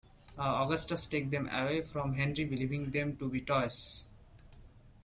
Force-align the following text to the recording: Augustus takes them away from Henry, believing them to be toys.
Augustus 0.39 1.05
takes 1.05 1.29
them 1.29 1.47
away 1.49 1.83
from 1.83 2.13
Henry, 2.13 2.43
believing 2.43 2.89
them 2.89 3.15
to 3.17 3.29
be 3.29 3.39
toys. 3.41 4.07